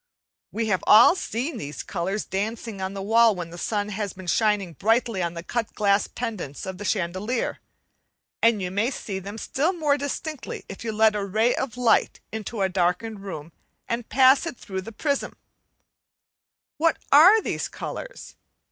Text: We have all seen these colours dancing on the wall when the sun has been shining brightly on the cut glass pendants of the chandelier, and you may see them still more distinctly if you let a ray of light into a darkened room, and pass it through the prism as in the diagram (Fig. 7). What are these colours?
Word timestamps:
We 0.51 0.65
have 0.65 0.83
all 0.87 1.13
seen 1.15 1.57
these 1.57 1.83
colours 1.83 2.25
dancing 2.25 2.81
on 2.81 2.95
the 2.95 3.03
wall 3.03 3.35
when 3.35 3.51
the 3.51 3.57
sun 3.59 3.89
has 3.89 4.13
been 4.13 4.25
shining 4.25 4.73
brightly 4.73 5.21
on 5.21 5.35
the 5.35 5.43
cut 5.43 5.75
glass 5.75 6.07
pendants 6.07 6.65
of 6.65 6.79
the 6.79 6.85
chandelier, 6.85 7.59
and 8.41 8.63
you 8.63 8.71
may 8.71 8.89
see 8.89 9.19
them 9.19 9.37
still 9.37 9.73
more 9.73 9.99
distinctly 9.99 10.65
if 10.67 10.83
you 10.83 10.91
let 10.91 11.13
a 11.15 11.23
ray 11.23 11.53
of 11.53 11.77
light 11.77 12.19
into 12.31 12.63
a 12.63 12.67
darkened 12.67 13.19
room, 13.19 13.51
and 13.87 14.09
pass 14.09 14.47
it 14.47 14.57
through 14.57 14.81
the 14.81 14.91
prism 14.91 15.33
as 15.33 15.37
in 15.37 16.79
the 16.79 16.79
diagram 16.87 16.95
(Fig. 16.95 16.97
7). 17.11 17.17
What 17.19 17.21
are 17.21 17.41
these 17.43 17.67
colours? 17.67 18.35